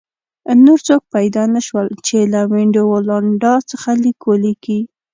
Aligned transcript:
نور 0.65 0.79
څوک 0.87 1.01
پیدا 1.15 1.43
نه 1.55 1.61
شول 1.67 1.87
چې 2.07 2.17
له 2.33 2.39
وینډولانډا 2.51 3.53
څخه 3.71 3.89
لیک 4.03 4.19
ولیکي 4.29 4.79